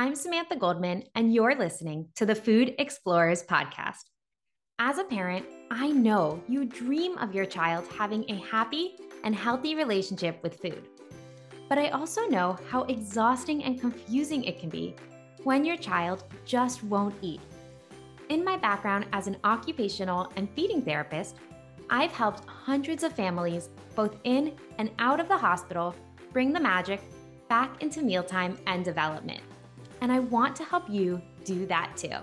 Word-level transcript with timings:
I'm 0.00 0.14
Samantha 0.14 0.56
Goldman, 0.56 1.04
and 1.14 1.34
you're 1.34 1.54
listening 1.54 2.08
to 2.14 2.24
the 2.24 2.34
Food 2.34 2.74
Explorers 2.78 3.42
podcast. 3.42 4.04
As 4.78 4.96
a 4.96 5.04
parent, 5.04 5.44
I 5.70 5.90
know 5.90 6.42
you 6.48 6.64
dream 6.64 7.18
of 7.18 7.34
your 7.34 7.44
child 7.44 7.86
having 7.98 8.24
a 8.30 8.36
happy 8.36 8.94
and 9.24 9.34
healthy 9.34 9.74
relationship 9.74 10.42
with 10.42 10.58
food. 10.58 10.88
But 11.68 11.76
I 11.76 11.90
also 11.90 12.26
know 12.28 12.56
how 12.70 12.84
exhausting 12.84 13.62
and 13.62 13.78
confusing 13.78 14.42
it 14.44 14.58
can 14.58 14.70
be 14.70 14.96
when 15.44 15.66
your 15.66 15.76
child 15.76 16.24
just 16.46 16.82
won't 16.82 17.14
eat. 17.20 17.42
In 18.30 18.42
my 18.42 18.56
background 18.56 19.04
as 19.12 19.26
an 19.26 19.36
occupational 19.44 20.32
and 20.36 20.48
feeding 20.56 20.80
therapist, 20.80 21.36
I've 21.90 22.12
helped 22.12 22.48
hundreds 22.48 23.02
of 23.02 23.12
families, 23.12 23.68
both 23.94 24.16
in 24.24 24.56
and 24.78 24.92
out 24.98 25.20
of 25.20 25.28
the 25.28 25.36
hospital, 25.36 25.94
bring 26.32 26.54
the 26.54 26.60
magic 26.60 27.02
back 27.50 27.82
into 27.82 28.00
mealtime 28.00 28.56
and 28.66 28.82
development. 28.82 29.42
And 30.00 30.10
I 30.10 30.18
want 30.18 30.56
to 30.56 30.64
help 30.64 30.88
you 30.88 31.20
do 31.44 31.66
that 31.66 31.96
too. 31.96 32.16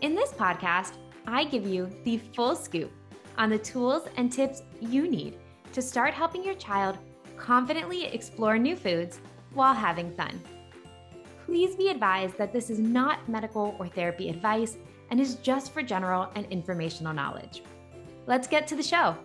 In 0.00 0.14
this 0.14 0.32
podcast, 0.32 0.94
I 1.26 1.44
give 1.44 1.66
you 1.66 1.90
the 2.04 2.18
full 2.18 2.54
scoop 2.54 2.92
on 3.38 3.50
the 3.50 3.58
tools 3.58 4.02
and 4.16 4.30
tips 4.30 4.62
you 4.80 5.08
need 5.08 5.38
to 5.72 5.82
start 5.82 6.14
helping 6.14 6.44
your 6.44 6.54
child 6.54 6.98
confidently 7.36 8.04
explore 8.04 8.58
new 8.58 8.76
foods 8.76 9.20
while 9.54 9.74
having 9.74 10.14
fun. 10.14 10.40
Please 11.46 11.74
be 11.76 11.88
advised 11.88 12.38
that 12.38 12.52
this 12.52 12.70
is 12.70 12.78
not 12.78 13.28
medical 13.28 13.76
or 13.78 13.86
therapy 13.86 14.28
advice 14.28 14.76
and 15.10 15.20
is 15.20 15.36
just 15.36 15.72
for 15.72 15.82
general 15.82 16.30
and 16.34 16.46
informational 16.46 17.12
knowledge. 17.12 17.62
Let's 18.26 18.48
get 18.48 18.66
to 18.68 18.76
the 18.76 18.82
show. 18.82 19.16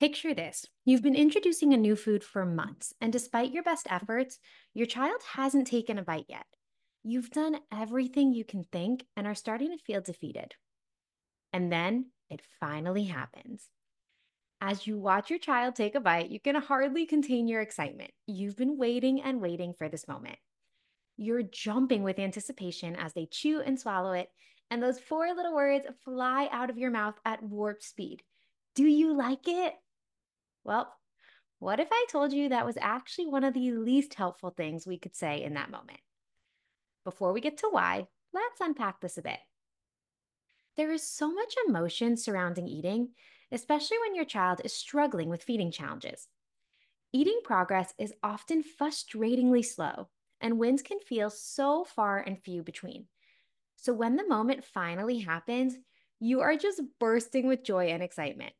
Picture 0.00 0.34
this 0.34 0.66
you've 0.84 1.02
been 1.02 1.14
introducing 1.14 1.72
a 1.72 1.76
new 1.76 1.94
food 1.94 2.24
for 2.24 2.44
months, 2.44 2.92
and 3.00 3.12
despite 3.12 3.52
your 3.52 3.62
best 3.62 3.86
efforts, 3.88 4.38
your 4.74 4.86
child 4.86 5.20
hasn't 5.34 5.68
taken 5.68 5.98
a 5.98 6.02
bite 6.02 6.26
yet. 6.28 6.46
You've 7.04 7.30
done 7.30 7.60
everything 7.72 8.32
you 8.32 8.44
can 8.44 8.64
think 8.64 9.06
and 9.16 9.26
are 9.26 9.36
starting 9.36 9.70
to 9.70 9.78
feel 9.78 10.00
defeated. 10.00 10.54
And 11.52 11.70
then 11.70 12.06
it 12.28 12.42
finally 12.58 13.04
happens. 13.04 13.68
As 14.60 14.86
you 14.86 14.98
watch 14.98 15.30
your 15.30 15.38
child 15.38 15.76
take 15.76 15.94
a 15.94 16.00
bite, 16.00 16.30
you 16.30 16.40
can 16.40 16.56
hardly 16.56 17.06
contain 17.06 17.46
your 17.46 17.60
excitement. 17.60 18.10
You've 18.26 18.56
been 18.56 18.76
waiting 18.76 19.22
and 19.22 19.40
waiting 19.40 19.74
for 19.74 19.88
this 19.88 20.08
moment. 20.08 20.38
You're 21.16 21.42
jumping 21.42 22.02
with 22.02 22.18
anticipation 22.18 22.96
as 22.96 23.12
they 23.12 23.26
chew 23.30 23.60
and 23.60 23.78
swallow 23.78 24.12
it, 24.12 24.28
and 24.70 24.82
those 24.82 24.98
four 24.98 25.32
little 25.34 25.54
words 25.54 25.86
fly 26.04 26.48
out 26.50 26.68
of 26.68 26.78
your 26.78 26.90
mouth 26.90 27.14
at 27.24 27.42
warp 27.44 27.80
speed. 27.80 28.22
Do 28.74 28.84
you 28.84 29.16
like 29.16 29.46
it? 29.46 29.74
Well, 30.64 30.92
what 31.58 31.80
if 31.80 31.88
I 31.92 32.06
told 32.10 32.32
you 32.32 32.48
that 32.48 32.66
was 32.66 32.76
actually 32.80 33.26
one 33.26 33.44
of 33.44 33.54
the 33.54 33.72
least 33.72 34.14
helpful 34.14 34.50
things 34.50 34.86
we 34.86 34.98
could 34.98 35.14
say 35.14 35.42
in 35.42 35.54
that 35.54 35.70
moment? 35.70 36.00
Before 37.04 37.32
we 37.32 37.40
get 37.40 37.58
to 37.58 37.68
why, 37.70 38.06
let's 38.32 38.60
unpack 38.60 39.00
this 39.00 39.18
a 39.18 39.22
bit. 39.22 39.38
There 40.76 40.90
is 40.90 41.06
so 41.06 41.32
much 41.32 41.54
emotion 41.68 42.16
surrounding 42.16 42.66
eating, 42.66 43.10
especially 43.52 43.98
when 43.98 44.14
your 44.14 44.24
child 44.24 44.60
is 44.64 44.72
struggling 44.72 45.28
with 45.28 45.44
feeding 45.44 45.70
challenges. 45.70 46.28
Eating 47.12 47.40
progress 47.44 47.94
is 47.96 48.12
often 48.22 48.64
frustratingly 48.64 49.64
slow, 49.64 50.08
and 50.40 50.58
wins 50.58 50.82
can 50.82 50.98
feel 50.98 51.30
so 51.30 51.84
far 51.84 52.18
and 52.18 52.42
few 52.42 52.62
between. 52.62 53.06
So 53.76 53.92
when 53.92 54.16
the 54.16 54.26
moment 54.26 54.64
finally 54.64 55.20
happens, 55.20 55.76
you 56.18 56.40
are 56.40 56.56
just 56.56 56.82
bursting 56.98 57.46
with 57.46 57.62
joy 57.62 57.88
and 57.88 58.02
excitement. 58.02 58.52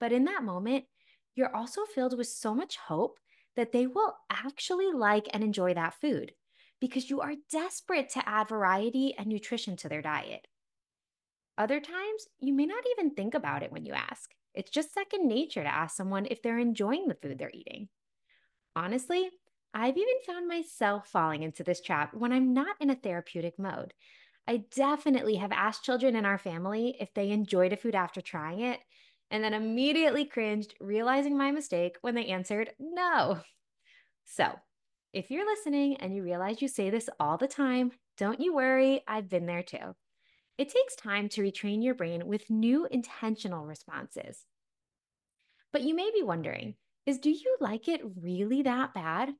But 0.00 0.12
in 0.12 0.24
that 0.24 0.42
moment, 0.42 0.86
you're 1.34 1.54
also 1.54 1.84
filled 1.84 2.16
with 2.16 2.26
so 2.26 2.54
much 2.54 2.76
hope 2.76 3.18
that 3.56 3.72
they 3.72 3.86
will 3.86 4.14
actually 4.30 4.92
like 4.92 5.28
and 5.32 5.42
enjoy 5.42 5.74
that 5.74 5.94
food 5.94 6.32
because 6.80 7.10
you 7.10 7.20
are 7.20 7.34
desperate 7.50 8.08
to 8.10 8.28
add 8.28 8.48
variety 8.48 9.14
and 9.18 9.26
nutrition 9.26 9.76
to 9.76 9.88
their 9.88 10.02
diet. 10.02 10.46
Other 11.58 11.80
times, 11.80 12.26
you 12.38 12.54
may 12.54 12.64
not 12.64 12.84
even 12.92 13.14
think 13.14 13.34
about 13.34 13.62
it 13.62 13.70
when 13.70 13.84
you 13.84 13.92
ask. 13.92 14.30
It's 14.54 14.70
just 14.70 14.94
second 14.94 15.28
nature 15.28 15.62
to 15.62 15.68
ask 15.68 15.94
someone 15.96 16.26
if 16.30 16.42
they're 16.42 16.58
enjoying 16.58 17.06
the 17.06 17.14
food 17.14 17.38
they're 17.38 17.50
eating. 17.52 17.88
Honestly, 18.74 19.28
I've 19.74 19.96
even 19.96 20.14
found 20.26 20.48
myself 20.48 21.08
falling 21.08 21.42
into 21.42 21.62
this 21.62 21.80
trap 21.80 22.14
when 22.14 22.32
I'm 22.32 22.54
not 22.54 22.76
in 22.80 22.90
a 22.90 22.96
therapeutic 22.96 23.58
mode. 23.58 23.92
I 24.48 24.64
definitely 24.74 25.36
have 25.36 25.52
asked 25.52 25.84
children 25.84 26.16
in 26.16 26.24
our 26.24 26.38
family 26.38 26.96
if 26.98 27.12
they 27.14 27.30
enjoyed 27.30 27.72
a 27.72 27.76
food 27.76 27.94
after 27.94 28.20
trying 28.20 28.60
it, 28.60 28.80
and 29.30 29.42
then 29.42 29.54
immediately 29.54 30.24
cringed, 30.24 30.74
realizing 30.80 31.36
my 31.36 31.50
mistake 31.50 31.96
when 32.00 32.14
they 32.14 32.26
answered 32.26 32.70
no. 32.78 33.40
So, 34.24 34.54
if 35.12 35.30
you're 35.30 35.46
listening 35.46 35.96
and 35.96 36.14
you 36.14 36.22
realize 36.22 36.62
you 36.62 36.68
say 36.68 36.90
this 36.90 37.08
all 37.18 37.36
the 37.36 37.48
time, 37.48 37.90
don't 38.16 38.40
you 38.40 38.54
worry, 38.54 39.02
I've 39.08 39.28
been 39.28 39.46
there 39.46 39.62
too. 39.62 39.94
It 40.58 40.68
takes 40.68 40.94
time 40.94 41.28
to 41.30 41.42
retrain 41.42 41.82
your 41.82 41.94
brain 41.94 42.26
with 42.26 42.50
new 42.50 42.86
intentional 42.86 43.66
responses. 43.66 44.44
But 45.72 45.82
you 45.82 45.94
may 45.94 46.10
be 46.12 46.22
wondering 46.22 46.74
is 47.06 47.18
do 47.18 47.30
you 47.30 47.56
like 47.60 47.88
it 47.88 48.02
really 48.20 48.62
that 48.62 48.94
bad? 48.94 49.30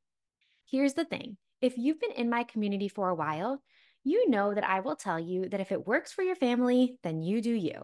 Here's 0.68 0.94
the 0.94 1.04
thing 1.04 1.36
if 1.60 1.76
you've 1.76 2.00
been 2.00 2.12
in 2.12 2.30
my 2.30 2.44
community 2.44 2.88
for 2.88 3.10
a 3.10 3.14
while, 3.14 3.62
you 4.02 4.30
know 4.30 4.54
that 4.54 4.64
I 4.64 4.80
will 4.80 4.96
tell 4.96 5.20
you 5.20 5.48
that 5.50 5.60
if 5.60 5.72
it 5.72 5.86
works 5.86 6.12
for 6.12 6.22
your 6.22 6.36
family, 6.36 6.98
then 7.02 7.20
you 7.20 7.42
do 7.42 7.52
you. 7.52 7.82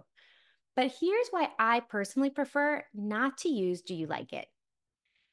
But 0.77 0.93
here's 1.01 1.29
why 1.31 1.49
I 1.59 1.81
personally 1.81 2.31
prefer 2.31 2.85
not 2.95 3.39
to 3.39 3.49
use 3.49 3.81
Do 3.81 3.95
You 3.95 4.07
Like 4.07 4.35
It? 4.35 4.47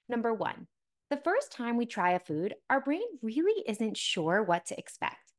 Number 0.07 0.33
one, 0.33 0.67
the 1.09 1.17
first 1.17 1.51
time 1.51 1.75
we 1.75 1.85
try 1.85 2.13
a 2.13 2.19
food, 2.19 2.55
our 2.69 2.79
brain 2.79 3.03
really 3.21 3.61
isn't 3.67 3.97
sure 3.97 4.41
what 4.41 4.65
to 4.67 4.79
expect. 4.79 5.33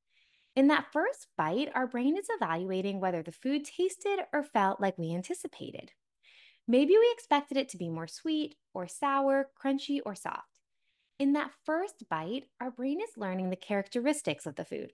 In 0.55 0.69
that 0.69 0.93
first 0.93 1.27
bite, 1.37 1.71
our 1.75 1.87
brain 1.87 2.17
is 2.17 2.27
evaluating 2.29 3.01
whether 3.01 3.23
the 3.23 3.33
food 3.33 3.65
tasted 3.65 4.21
or 4.33 4.45
felt 4.45 4.81
like 4.81 4.99
we 4.99 5.13
anticipated. 5.13 5.91
Maybe 6.69 6.97
we 6.97 7.11
expected 7.13 7.57
it 7.57 7.71
to 7.71 7.77
be 7.77 7.89
more 7.89 8.07
sweet 8.07 8.55
or 8.73 8.87
sour, 8.87 9.49
crunchy, 9.61 10.01
or 10.05 10.15
soft. 10.15 10.61
In 11.19 11.33
that 11.33 11.51
first 11.65 12.05
bite, 12.09 12.45
our 12.61 12.71
brain 12.71 13.01
is 13.01 13.17
learning 13.17 13.51
the 13.51 13.57
characteristics 13.57 14.47
of 14.47 14.57
the 14.57 14.65
food. 14.65 14.93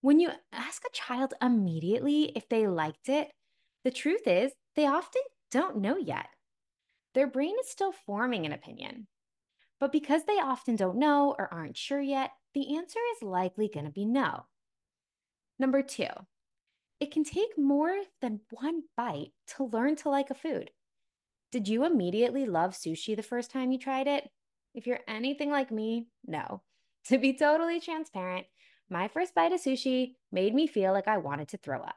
When 0.00 0.20
you 0.20 0.30
ask 0.52 0.82
a 0.84 0.92
child 0.92 1.34
immediately 1.40 2.32
if 2.36 2.48
they 2.48 2.66
liked 2.66 3.08
it, 3.08 3.30
the 3.86 3.92
truth 3.92 4.26
is 4.26 4.50
they 4.74 4.84
often 4.84 5.22
don't 5.52 5.76
know 5.76 5.96
yet. 5.96 6.26
Their 7.14 7.28
brain 7.28 7.54
is 7.60 7.70
still 7.70 7.92
forming 7.92 8.44
an 8.44 8.52
opinion. 8.52 9.06
But 9.78 9.92
because 9.92 10.24
they 10.24 10.40
often 10.40 10.74
don't 10.74 10.98
know 10.98 11.36
or 11.38 11.54
aren't 11.54 11.76
sure 11.76 12.00
yet, 12.00 12.32
the 12.52 12.76
answer 12.76 12.98
is 13.14 13.22
likely 13.22 13.70
going 13.72 13.86
to 13.86 13.92
be 13.92 14.04
no. 14.04 14.46
Number 15.60 15.82
two, 15.82 16.08
it 16.98 17.12
can 17.12 17.22
take 17.22 17.56
more 17.56 17.94
than 18.20 18.40
one 18.50 18.82
bite 18.96 19.30
to 19.54 19.66
learn 19.66 19.94
to 19.96 20.08
like 20.08 20.30
a 20.30 20.34
food. 20.34 20.72
Did 21.52 21.68
you 21.68 21.84
immediately 21.84 22.44
love 22.44 22.72
sushi 22.72 23.14
the 23.14 23.22
first 23.22 23.52
time 23.52 23.70
you 23.70 23.78
tried 23.78 24.08
it? 24.08 24.28
If 24.74 24.88
you're 24.88 24.98
anything 25.06 25.52
like 25.52 25.70
me, 25.70 26.08
no. 26.26 26.62
To 27.06 27.18
be 27.18 27.34
totally 27.34 27.78
transparent, 27.78 28.46
my 28.90 29.06
first 29.06 29.32
bite 29.32 29.52
of 29.52 29.60
sushi 29.60 30.16
made 30.32 30.52
me 30.56 30.66
feel 30.66 30.92
like 30.92 31.06
I 31.06 31.18
wanted 31.18 31.46
to 31.50 31.56
throw 31.58 31.78
up. 31.78 31.94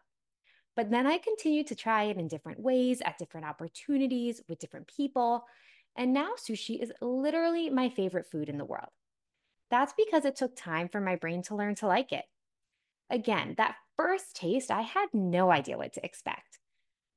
But 0.80 0.92
then 0.92 1.06
I 1.06 1.18
continued 1.18 1.68
to 1.68 1.76
try 1.76 2.04
it 2.04 2.16
in 2.16 2.30
different 2.30 2.62
ways, 2.62 3.02
at 3.02 3.18
different 3.18 3.46
opportunities, 3.46 4.42
with 4.48 4.60
different 4.60 4.88
people. 4.88 5.44
And 5.98 6.14
now 6.14 6.36
sushi 6.38 6.82
is 6.82 6.94
literally 7.02 7.70
my 7.70 7.90
favorite 7.90 8.32
food 8.32 8.48
in 8.48 8.58
the 8.58 8.64
world. 8.64 8.88
That's 9.70 9.92
because 9.98 10.24
it 10.24 10.38
took 10.38 10.56
time 10.56 10.88
for 10.88 11.02
my 11.02 11.18
brain 11.18 11.44
to 11.44 11.56
learn 11.58 11.76
to 11.76 11.88
like 11.88 12.14
it. 12.14 12.24
Again, 13.10 13.56
that 13.58 13.76
first 13.98 14.38
taste, 14.38 14.72
I 14.72 14.84
had 14.84 15.10
no 15.12 15.52
idea 15.52 15.78
what 15.78 15.92
to 15.96 16.06
expect. 16.06 16.60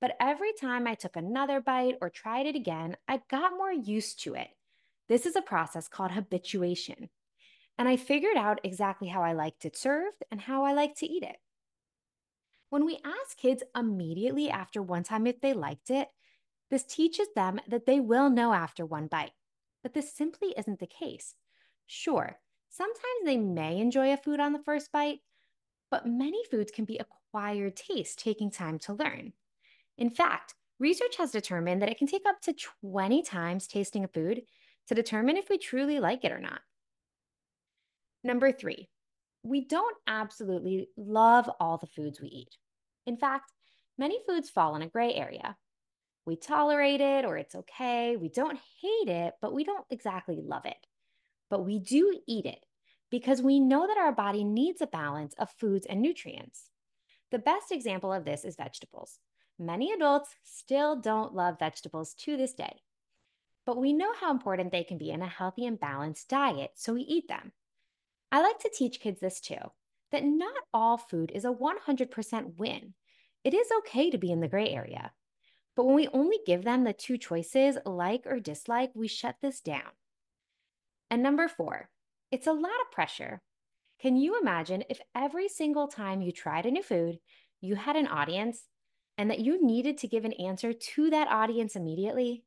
But 0.00 0.16
every 0.18 0.52
time 0.60 0.88
I 0.88 0.96
took 0.96 1.14
another 1.14 1.60
bite 1.60 1.98
or 2.00 2.10
tried 2.10 2.46
it 2.46 2.56
again, 2.56 2.96
I 3.06 3.20
got 3.30 3.52
more 3.52 3.72
used 3.72 4.24
to 4.24 4.34
it 4.34 4.48
this 5.08 5.24
is 5.24 5.36
a 5.36 5.42
process 5.42 5.86
called 5.86 6.10
habituation. 6.10 7.10
And 7.78 7.86
I 7.86 7.96
figured 7.96 8.36
out 8.36 8.60
exactly 8.64 9.06
how 9.06 9.22
I 9.22 9.34
liked 9.34 9.64
it 9.64 9.76
served 9.76 10.24
and 10.32 10.40
how 10.40 10.64
I 10.64 10.72
like 10.72 10.96
to 10.96 11.06
eat 11.06 11.22
it. 11.22 11.36
When 12.72 12.86
we 12.86 13.00
ask 13.04 13.36
kids 13.36 13.62
immediately 13.76 14.48
after 14.48 14.80
one 14.80 15.02
time 15.02 15.26
if 15.26 15.42
they 15.42 15.52
liked 15.52 15.90
it, 15.90 16.08
this 16.70 16.84
teaches 16.84 17.28
them 17.36 17.60
that 17.68 17.84
they 17.84 18.00
will 18.00 18.30
know 18.30 18.54
after 18.54 18.86
one 18.86 19.08
bite. 19.08 19.32
But 19.82 19.92
this 19.92 20.10
simply 20.10 20.54
isn't 20.56 20.80
the 20.80 20.86
case. 20.86 21.34
Sure, 21.84 22.38
sometimes 22.70 23.26
they 23.26 23.36
may 23.36 23.78
enjoy 23.78 24.14
a 24.14 24.16
food 24.16 24.40
on 24.40 24.54
the 24.54 24.62
first 24.64 24.90
bite, 24.90 25.18
but 25.90 26.06
many 26.06 26.42
foods 26.50 26.72
can 26.72 26.86
be 26.86 26.96
acquired 26.98 27.76
taste 27.76 28.18
taking 28.18 28.50
time 28.50 28.78
to 28.78 28.94
learn. 28.94 29.34
In 29.98 30.08
fact, 30.08 30.54
research 30.78 31.16
has 31.18 31.30
determined 31.30 31.82
that 31.82 31.90
it 31.90 31.98
can 31.98 32.06
take 32.06 32.24
up 32.26 32.40
to 32.40 32.54
20 32.80 33.22
times 33.22 33.66
tasting 33.66 34.02
a 34.02 34.08
food 34.08 34.44
to 34.86 34.94
determine 34.94 35.36
if 35.36 35.50
we 35.50 35.58
truly 35.58 36.00
like 36.00 36.24
it 36.24 36.32
or 36.32 36.40
not. 36.40 36.62
Number 38.24 38.50
three, 38.50 38.88
we 39.42 39.64
don't 39.64 39.96
absolutely 40.06 40.88
love 40.96 41.50
all 41.60 41.78
the 41.78 41.86
foods 41.86 42.20
we 42.20 42.28
eat. 42.28 42.56
In 43.06 43.16
fact, 43.16 43.52
many 43.98 44.18
foods 44.26 44.50
fall 44.50 44.76
in 44.76 44.82
a 44.82 44.88
gray 44.88 45.14
area. 45.14 45.56
We 46.24 46.36
tolerate 46.36 47.00
it 47.00 47.24
or 47.24 47.36
it's 47.36 47.54
okay. 47.54 48.16
We 48.16 48.28
don't 48.28 48.58
hate 48.80 49.08
it, 49.08 49.34
but 49.40 49.52
we 49.52 49.64
don't 49.64 49.84
exactly 49.90 50.40
love 50.40 50.66
it. 50.66 50.86
but 51.52 51.66
we 51.66 51.78
do 51.78 52.18
eat 52.26 52.46
it 52.46 52.64
because 53.10 53.42
we 53.42 53.60
know 53.60 53.86
that 53.86 53.98
our 53.98 54.10
body 54.10 54.42
needs 54.42 54.80
a 54.80 54.86
balance 54.86 55.34
of 55.38 55.50
foods 55.50 55.84
and 55.84 56.00
nutrients. 56.00 56.70
The 57.30 57.38
best 57.38 57.70
example 57.70 58.10
of 58.10 58.24
this 58.24 58.42
is 58.42 58.56
vegetables. 58.56 59.18
Many 59.58 59.92
adults 59.92 60.30
still 60.44 60.96
don't 60.96 61.34
love 61.34 61.58
vegetables 61.58 62.14
to 62.20 62.38
this 62.38 62.54
day, 62.54 62.80
but 63.66 63.76
we 63.76 63.92
know 63.92 64.14
how 64.18 64.30
important 64.30 64.72
they 64.72 64.82
can 64.82 64.96
be 64.96 65.10
in 65.10 65.20
a 65.20 65.28
healthy 65.28 65.66
and 65.66 65.78
balanced 65.78 66.30
diet, 66.30 66.70
so 66.74 66.94
we 66.94 67.02
eat 67.02 67.28
them. 67.28 67.52
I 68.32 68.40
like 68.40 68.58
to 68.60 68.70
teach 68.74 68.98
kids 68.98 69.20
this 69.20 69.40
too 69.40 69.58
that 70.10 70.24
not 70.24 70.54
all 70.72 70.96
food 70.96 71.30
is 71.34 71.44
a 71.44 71.52
100% 71.52 72.56
win. 72.56 72.94
It 73.44 73.54
is 73.54 73.68
okay 73.78 74.10
to 74.10 74.18
be 74.18 74.32
in 74.32 74.40
the 74.40 74.48
gray 74.48 74.68
area. 74.68 75.12
But 75.76 75.84
when 75.84 75.94
we 75.94 76.08
only 76.08 76.38
give 76.46 76.64
them 76.64 76.84
the 76.84 76.92
two 76.92 77.16
choices, 77.16 77.78
like 77.86 78.26
or 78.26 78.40
dislike, 78.40 78.90
we 78.94 79.08
shut 79.08 79.36
this 79.40 79.60
down. 79.60 79.90
And 81.10 81.22
number 81.22 81.48
four, 81.48 81.90
it's 82.30 82.46
a 82.46 82.52
lot 82.52 82.80
of 82.84 82.92
pressure. 82.92 83.42
Can 84.00 84.16
you 84.16 84.38
imagine 84.40 84.84
if 84.88 85.00
every 85.14 85.48
single 85.48 85.88
time 85.88 86.22
you 86.22 86.32
tried 86.32 86.66
a 86.66 86.70
new 86.70 86.82
food, 86.82 87.18
you 87.60 87.74
had 87.74 87.96
an 87.96 88.06
audience 88.06 88.62
and 89.16 89.30
that 89.30 89.40
you 89.40 89.64
needed 89.64 89.98
to 89.98 90.08
give 90.08 90.24
an 90.24 90.32
answer 90.32 90.72
to 90.72 91.10
that 91.10 91.28
audience 91.28 91.76
immediately? 91.76 92.44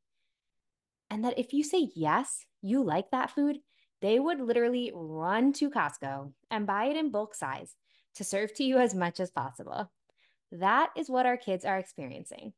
And 1.10 1.24
that 1.24 1.40
if 1.40 1.54
you 1.54 1.64
say 1.64 1.90
yes, 1.96 2.46
you 2.62 2.84
like 2.84 3.12
that 3.12 3.32
food, 3.32 3.58
they 4.02 4.20
would 4.20 4.40
literally 4.40 4.92
run 4.94 5.54
to 5.54 5.70
Costco 5.70 6.32
and 6.52 6.68
buy 6.68 6.86
it 6.86 6.98
in 6.98 7.12
bulk 7.12 7.36
size 7.36 7.76
to 8.16 8.24
serve 8.24 8.54
to 8.56 8.64
you 8.64 8.78
as 8.78 8.94
much 8.94 9.20
as 9.20 9.32
possible. 9.32 9.92
That 10.52 10.90
is 10.96 11.10
what 11.10 11.26
our 11.26 11.38
kids 11.38 11.66
are 11.66 11.78
experiencing. 11.78 12.54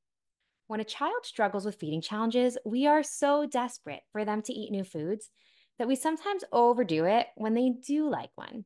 When 0.68 0.80
a 0.80 0.86
child 0.86 1.26
struggles 1.26 1.66
with 1.66 1.80
feeding 1.80 2.02
challenges, 2.02 2.58
we 2.66 2.88
are 2.88 3.02
so 3.02 3.46
desperate 3.46 4.02
for 4.12 4.26
them 4.26 4.42
to 4.44 4.54
eat 4.54 4.72
new 4.72 4.84
foods 4.84 5.30
that 5.80 5.88
we 5.88 5.96
sometimes 5.96 6.44
overdo 6.52 7.06
it 7.06 7.28
when 7.36 7.54
they 7.54 7.70
do 7.70 8.10
like 8.10 8.32
one. 8.36 8.66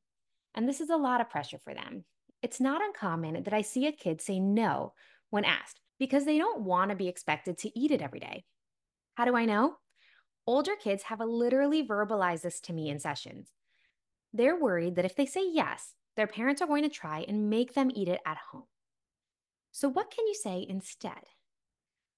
And 0.56 0.68
this 0.68 0.82
is 0.82 0.90
a 0.90 0.98
lot 0.98 1.22
of 1.22 1.30
pressure 1.30 1.60
for 1.64 1.74
them. 1.74 2.04
It's 2.42 2.60
not 2.60 2.82
uncommon 2.82 3.44
that 3.44 3.54
I 3.54 3.62
see 3.62 3.86
a 3.86 3.92
kid 3.92 4.22
say 4.22 4.40
no 4.40 4.94
when 5.30 5.46
asked 5.46 5.80
because 6.00 6.26
they 6.26 6.40
don't 6.40 6.64
want 6.64 6.90
to 6.90 6.96
be 6.96 7.08
expected 7.08 7.60
to 7.60 7.80
eat 7.80 7.92
it 7.92 8.02
every 8.02 8.20
day. 8.20 8.44
How 9.14 9.26
do 9.26 9.36
I 9.36 9.46
know? 9.46 9.76
Older 10.48 10.76
kids 10.76 11.04
have 11.04 11.20
literally 11.20 11.86
verbalized 11.86 12.42
this 12.42 12.60
to 12.62 12.74
me 12.74 12.90
in 12.90 13.00
sessions. 13.00 13.52
They're 14.34 14.60
worried 14.60 14.96
that 14.96 15.06
if 15.06 15.16
they 15.16 15.26
say 15.26 15.48
yes, 15.50 15.94
their 16.16 16.28
parents 16.28 16.62
are 16.62 16.68
going 16.68 16.84
to 16.84 16.90
try 16.90 17.26
and 17.28 17.50
make 17.50 17.74
them 17.74 17.92
eat 17.94 18.08
it 18.08 18.22
at 18.26 18.38
home. 18.52 18.66
So, 19.72 19.88
what 19.88 20.12
can 20.12 20.28
you 20.28 20.36
say 20.36 20.66
instead? 20.68 21.24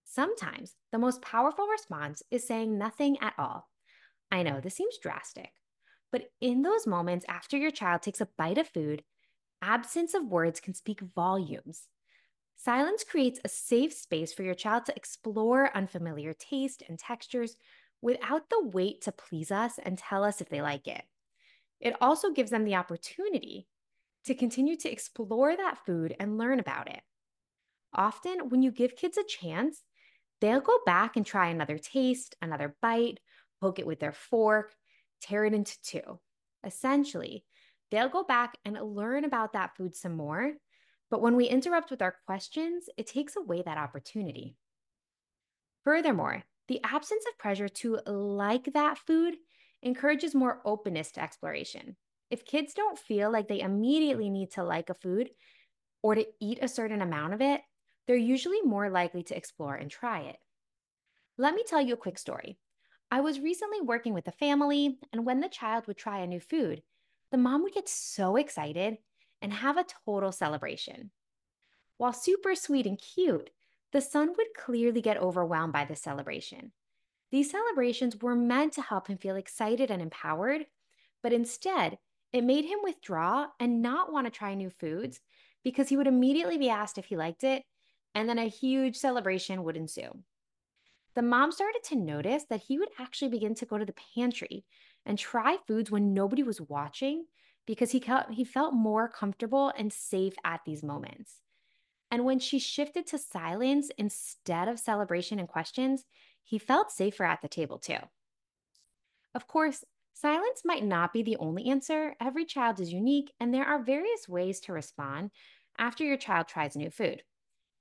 Sometimes 0.04 0.76
the 0.92 1.00
most 1.00 1.22
powerful 1.22 1.68
response 1.68 2.24
is 2.32 2.46
saying 2.48 2.78
nothing 2.78 3.18
at 3.22 3.34
all. 3.38 3.70
I 4.32 4.44
know 4.44 4.60
this 4.60 4.76
seems 4.76 4.98
drastic, 5.02 5.52
but 6.12 6.30
in 6.42 6.62
those 6.62 6.88
moments 6.88 7.26
after 7.28 7.58
your 7.58 7.72
child 7.72 8.02
takes 8.02 8.22
a 8.22 8.30
bite 8.38 8.58
of 8.58 8.68
food, 8.68 9.04
absence 9.62 10.14
of 10.14 10.26
words 10.26 10.60
can 10.60 10.74
speak 10.74 11.02
volumes. 11.02 11.88
Silence 12.56 13.04
creates 13.04 13.40
a 13.44 13.50
safe 13.50 13.94
space 13.94 14.34
for 14.34 14.44
your 14.44 14.54
child 14.54 14.86
to 14.86 14.96
explore 14.96 15.76
unfamiliar 15.76 16.34
taste 16.34 16.84
and 16.88 16.98
textures 17.00 17.56
without 18.04 18.50
the 18.50 18.62
wait 18.62 19.02
to 19.02 19.14
please 19.14 19.50
us 19.50 19.80
and 19.82 19.98
tell 19.98 20.26
us 20.26 20.42
if 20.42 20.50
they 20.50 20.58
mm. 20.58 20.64
like 20.64 20.88
it. 20.88 21.04
It 21.80 21.96
also 22.02 22.32
gives 22.32 22.52
them 22.52 22.66
the 22.66 22.76
opportunity 22.76 23.68
to 24.26 24.36
continue 24.36 24.76
to 24.78 24.92
explore 24.92 25.56
that 25.56 25.86
food 25.86 26.14
and 26.20 26.38
learn 26.38 26.60
about 26.60 26.90
it. 26.90 27.02
Often, 27.96 28.50
when 28.50 28.62
you 28.62 28.72
give 28.72 28.96
kids 28.96 29.18
a 29.18 29.24
chance, 29.24 29.84
they'll 30.42 30.60
go 30.60 30.80
back 30.86 31.16
and 31.16 31.26
try 31.26 31.48
another 31.48 31.78
taste, 31.78 32.36
another 32.42 32.76
bite, 32.82 33.20
poke 33.62 33.80
it 33.80 33.88
with 33.88 34.00
their 34.00 34.14
fork, 34.14 34.74
tear 35.22 35.46
it 35.46 35.54
into 35.54 35.78
two. 35.82 36.20
Essentially, 36.66 37.46
they'll 37.90 38.10
go 38.10 38.24
back 38.24 38.58
and 38.66 38.78
learn 38.82 39.24
about 39.24 39.54
that 39.54 39.76
food 39.78 39.96
some 39.96 40.16
more. 40.16 40.54
But 41.10 41.22
when 41.22 41.36
we 41.36 41.46
interrupt 41.46 41.92
with 41.92 42.02
our 42.02 42.16
questions, 42.26 42.86
it 42.98 43.08
takes 43.08 43.36
away 43.36 43.62
that 43.62 43.78
opportunity. 43.78 44.56
Furthermore, 45.84 46.44
the 46.68 46.80
absence 46.84 47.24
of 47.30 47.38
pressure 47.38 47.68
to 47.68 48.00
like 48.06 48.74
that 48.74 48.98
food 48.98 49.36
encourages 49.82 50.34
more 50.34 50.62
openness 50.66 51.12
to 51.12 51.22
exploration. 51.22 51.96
If 52.30 52.46
kids 52.46 52.74
don't 52.74 52.98
feel 52.98 53.32
like 53.32 53.48
they 53.48 53.60
immediately 53.60 54.30
need 54.30 54.52
to 54.52 54.64
like 54.64 54.90
a 54.90 54.96
food 54.96 55.30
or 56.02 56.16
to 56.16 56.26
eat 56.40 56.60
a 56.62 56.68
certain 56.68 57.02
amount 57.02 57.34
of 57.34 57.42
it, 57.42 57.62
they're 58.08 58.16
usually 58.16 58.62
more 58.62 58.90
likely 58.90 59.24
to 59.24 59.38
explore 59.38 59.76
and 59.76 59.90
try 59.90 60.22
it. 60.22 60.38
Let 61.38 61.56
me 61.56 61.64
tell 61.68 61.82
you 61.82 61.94
a 61.94 61.98
quick 61.98 62.18
story. 62.18 62.58
I 63.12 63.22
was 63.22 63.40
recently 63.40 63.82
working 63.82 64.14
with 64.14 64.28
a 64.28 64.32
family, 64.32 64.98
and 65.12 65.26
when 65.26 65.40
the 65.40 65.50
child 65.50 65.88
would 65.88 65.98
try 65.98 66.20
a 66.20 66.28
new 66.28 66.40
food, 66.40 66.82
the 67.32 67.38
mom 67.38 67.64
would 67.64 67.74
get 67.74 67.88
so 67.88 68.36
excited 68.36 68.98
and 69.42 69.54
have 69.54 69.78
a 69.78 69.86
total 70.06 70.32
celebration. 70.32 71.12
While 71.98 72.14
super 72.14 72.56
sweet 72.56 72.88
and 72.88 73.00
cute, 73.00 73.50
the 73.94 74.02
son 74.02 74.34
would 74.36 74.48
clearly 74.58 75.02
get 75.02 75.18
overwhelmed 75.18 75.72
by 75.72 75.86
the 75.86 75.96
celebration. 75.96 76.72
These 77.32 77.52
celebrations 77.52 78.18
were 78.18 78.36
meant 78.36 78.74
to 78.74 78.82
help 78.82 79.08
him 79.08 79.18
feel 79.18 79.36
excited 79.36 79.90
and 79.90 80.02
empowered, 80.02 80.66
but 81.22 81.32
instead, 81.32 81.98
it 82.34 82.44
made 82.44 82.66
him 82.66 82.80
withdraw 82.84 83.48
and 83.60 83.82
not 83.82 84.12
want 84.12 84.26
to 84.26 84.32
try 84.32 84.56
new 84.56 84.72
foods 84.72 85.20
because 85.64 85.90
he 85.90 85.96
would 85.96 86.08
immediately 86.08 86.58
be 86.58 86.70
asked 86.70 86.98
if 86.98 87.06
he 87.06 87.16
liked 87.16 87.44
it 87.44 87.64
and 88.16 88.28
then 88.28 88.40
a 88.40 88.50
huge 88.50 88.98
celebration 88.98 89.64
would 89.64 89.78
ensue. 89.78 90.12
The 91.16 91.22
mom 91.22 91.52
started 91.52 91.84
to 91.86 91.96
notice 91.96 92.46
that 92.50 92.64
he 92.68 92.80
would 92.80 92.90
actually 93.00 93.30
begin 93.30 93.54
to 93.56 93.66
go 93.66 93.78
to 93.78 93.86
the 93.86 93.96
pantry 94.16 94.66
and 95.06 95.18
try 95.18 95.58
foods 95.68 95.92
when 95.92 96.14
nobody 96.14 96.42
was 96.42 96.60
watching 96.60 97.26
because 97.68 97.92
he 97.92 98.00
felt, 98.00 98.32
he 98.32 98.44
felt 98.44 98.74
more 98.74 99.08
comfortable 99.08 99.72
and 99.78 99.94
safe 99.94 100.34
at 100.44 100.62
these 100.66 100.84
moments. 100.84 101.42
And 102.14 102.26
when 102.26 102.38
she 102.38 102.60
shifted 102.60 103.08
to 103.08 103.18
silence 103.18 103.90
instead 103.98 104.68
of 104.68 104.78
celebration 104.78 105.40
and 105.40 105.48
questions, 105.48 106.06
he 106.44 106.60
felt 106.60 106.92
safer 106.92 107.24
at 107.24 107.42
the 107.42 107.48
table 107.48 107.80
too. 107.80 107.98
Of 109.34 109.48
course, 109.48 109.84
silence 110.14 110.62
might 110.64 110.86
not 110.86 111.12
be 111.12 111.24
the 111.24 111.38
only 111.38 111.72
answer. 111.72 112.16
Every 112.22 112.46
child 112.46 112.80
is 112.80 112.94
unique, 112.94 113.34
and 113.40 113.52
there 113.52 113.66
are 113.66 113.82
various 113.82 114.30
ways 114.30 114.60
to 114.60 114.74
respond 114.74 115.32
after 115.80 116.04
your 116.04 116.18
child 116.18 116.48
tries 116.48 116.76
new 116.76 116.92
food. 116.92 117.24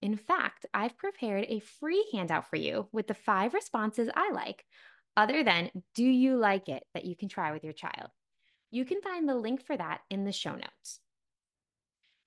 In 0.01 0.17
fact, 0.17 0.65
I've 0.73 0.97
prepared 0.97 1.45
a 1.51 1.61
free 1.61 2.09
handout 2.15 2.49
for 2.49 2.57
you 2.57 2.89
with 2.91 3.09
the 3.09 3.15
five 3.15 3.53
responses 3.53 4.09
I 4.15 4.31
like, 4.33 4.65
other 5.15 5.45
than 5.45 5.71
do 5.95 6.05
you 6.05 6.39
like 6.39 6.71
it, 6.71 6.85
that 6.95 7.05
you 7.05 7.15
can 7.15 7.29
try 7.29 7.53
with 7.53 7.65
your 7.65 7.75
child. 7.75 8.09
You 8.71 8.87
can 8.87 9.03
find 9.03 9.29
the 9.29 9.35
link 9.35 9.63
for 9.63 9.77
that 9.77 10.01
in 10.09 10.25
the 10.25 10.33
show 10.33 10.53
notes. 10.53 11.01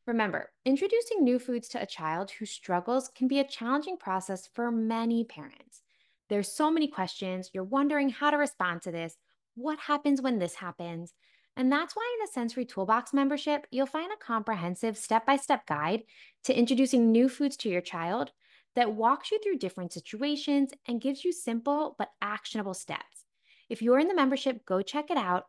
Remember, 0.08 0.52
introducing 0.66 1.24
new 1.24 1.40
foods 1.40 1.68
to 1.70 1.82
a 1.82 1.86
child 1.88 2.30
who 2.32 2.46
struggles 2.46 3.10
can 3.16 3.28
be 3.28 3.40
a 3.40 3.48
challenging 3.48 3.98
process 3.98 4.48
for 4.54 4.72
many 4.72 5.24
parents. 5.24 5.82
There's 6.30 6.52
so 6.52 6.70
many 6.70 6.88
questions. 6.88 7.50
You're 7.54 7.64
wondering 7.64 8.10
how 8.10 8.30
to 8.30 8.38
respond 8.38 8.84
to 8.84 8.92
this. 8.92 9.18
What 9.56 9.80
happens 9.80 10.22
when 10.22 10.38
this 10.38 10.56
happens? 10.56 11.14
And 11.58 11.72
that's 11.72 11.96
why 11.96 12.18
in 12.20 12.26
the 12.26 12.32
Sensory 12.32 12.66
Toolbox 12.66 13.14
membership, 13.14 13.66
you'll 13.72 13.88
find 13.88 14.12
a 14.12 14.24
comprehensive 14.24 14.96
step 14.98 15.26
by 15.26 15.38
step 15.38 15.66
guide 15.66 16.04
to 16.44 16.58
introducing 16.58 17.12
new 17.12 17.28
foods 17.28 17.58
to 17.58 17.70
your 17.70 17.82
child 17.82 18.32
that 18.76 18.94
walks 18.94 19.32
you 19.32 19.40
through 19.40 19.58
different 19.58 19.94
situations 19.94 20.72
and 20.88 21.02
gives 21.02 21.24
you 21.24 21.32
simple 21.32 21.96
but 21.98 22.10
actionable 22.22 22.74
steps. 22.74 23.26
If 23.70 23.82
you're 23.82 24.00
in 24.00 24.08
the 24.08 24.16
membership, 24.16 24.66
go 24.66 24.82
check 24.82 25.10
it 25.10 25.18
out. 25.18 25.46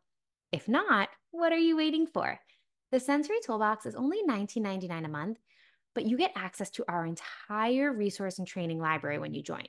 If 0.53 0.69
not, 0.69 1.11
what 1.31 1.53
are 1.53 1.59
you 1.59 1.77
waiting 1.77 2.07
for? 2.07 2.41
The 2.97 3.01
Sensory 3.01 3.41
Toolbox 3.45 3.85
is 3.85 3.95
only 3.95 4.23
$19.99 4.27 5.05
a 5.05 5.09
month, 5.09 5.39
but 5.95 6.07
you 6.07 6.17
get 6.17 6.33
access 6.35 6.71
to 6.71 6.85
our 6.89 7.05
entire 7.05 7.93
resource 7.93 8.39
and 8.39 8.49
training 8.49 8.79
library 8.81 9.19
when 9.19 9.35
you 9.35 9.43
join. 9.43 9.67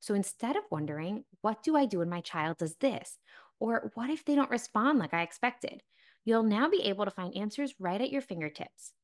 So 0.00 0.14
instead 0.14 0.56
of 0.56 0.62
wondering, 0.70 1.26
what 1.42 1.62
do 1.62 1.76
I 1.76 1.84
do 1.84 1.98
when 1.98 2.08
my 2.08 2.22
child 2.22 2.56
does 2.56 2.74
this? 2.76 3.18
Or 3.60 3.90
what 3.92 4.08
if 4.08 4.24
they 4.24 4.34
don't 4.34 4.50
respond 4.50 4.98
like 4.98 5.12
I 5.12 5.20
expected? 5.20 5.82
You'll 6.24 6.42
now 6.42 6.70
be 6.70 6.84
able 6.84 7.04
to 7.04 7.10
find 7.10 7.36
answers 7.36 7.74
right 7.78 8.00
at 8.00 8.10
your 8.10 8.22
fingertips. 8.22 8.94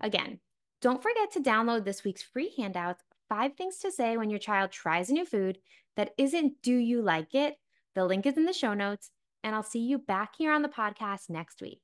Again, 0.00 0.40
don't 0.82 1.00
forget 1.00 1.30
to 1.34 1.40
download 1.40 1.84
this 1.84 2.02
week's 2.02 2.22
free 2.24 2.52
handouts 2.56 3.04
Five 3.28 3.54
Things 3.54 3.76
to 3.82 3.92
Say 3.92 4.16
When 4.16 4.30
Your 4.30 4.40
Child 4.40 4.72
Tries 4.72 5.10
a 5.10 5.12
New 5.12 5.26
Food 5.26 5.58
That 5.94 6.10
Isn't 6.18 6.60
Do 6.60 6.74
You 6.74 7.02
Like 7.02 7.36
It? 7.36 7.54
The 7.94 8.04
link 8.04 8.26
is 8.26 8.36
in 8.36 8.46
the 8.46 8.52
show 8.52 8.74
notes, 8.74 9.12
and 9.44 9.54
I'll 9.54 9.62
see 9.62 9.78
you 9.78 9.96
back 9.96 10.34
here 10.36 10.50
on 10.50 10.62
the 10.62 10.68
podcast 10.68 11.30
next 11.30 11.62
week. 11.62 11.80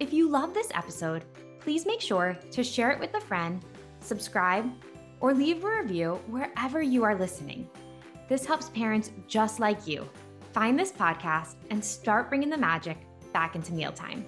If 0.00 0.14
you 0.14 0.30
love 0.30 0.54
this 0.54 0.70
episode, 0.72 1.26
please 1.66 1.84
make 1.84 2.00
sure 2.00 2.38
to 2.52 2.62
share 2.62 2.92
it 2.92 3.00
with 3.00 3.12
a 3.14 3.20
friend, 3.20 3.60
subscribe, 3.98 4.70
or 5.18 5.34
leave 5.34 5.64
a 5.64 5.80
review 5.82 6.14
wherever 6.28 6.80
you 6.80 7.02
are 7.02 7.18
listening. 7.18 7.68
This 8.28 8.46
helps 8.46 8.68
parents 8.68 9.10
just 9.26 9.58
like 9.58 9.84
you 9.84 10.08
find 10.52 10.78
this 10.78 10.92
podcast 10.92 11.56
and 11.70 11.84
start 11.84 12.28
bringing 12.28 12.50
the 12.50 12.56
magic 12.56 12.98
back 13.32 13.56
into 13.56 13.72
mealtime. 13.72 14.24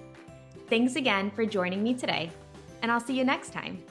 Thanks 0.67 0.97
again 0.97 1.31
for 1.31 1.45
joining 1.45 1.81
me 1.81 1.93
today, 1.93 2.29
and 2.81 2.91
I'll 2.91 2.99
see 2.99 3.17
you 3.17 3.23
next 3.23 3.53
time. 3.53 3.81